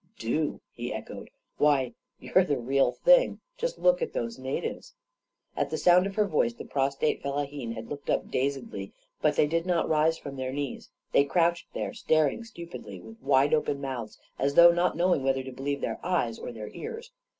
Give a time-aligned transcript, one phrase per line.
[0.17, 1.29] "Do!" he echoed.
[1.59, 3.39] "Why, you're the real thing!
[3.55, 4.95] Just look at those natives
[5.53, 9.35] 1" At the sound of her voice, the prostrate fellahin had looked up dazedly; but
[9.35, 10.89] they did not rise from their knees.
[11.11, 15.51] They crouched there, staring stupidly, with wide open mouths, as though not knowing whether to
[15.51, 17.11] believe their eyes or their ears.